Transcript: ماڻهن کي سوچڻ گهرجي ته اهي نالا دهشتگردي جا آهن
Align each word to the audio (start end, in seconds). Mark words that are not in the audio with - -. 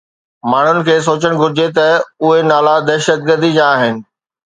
ماڻهن 0.51 0.77
کي 0.85 0.93
سوچڻ 1.07 1.35
گهرجي 1.41 1.67
ته 1.75 1.85
اهي 2.29 2.39
نالا 2.53 2.73
دهشتگردي 2.87 3.53
جا 3.59 3.69
آهن 3.75 4.01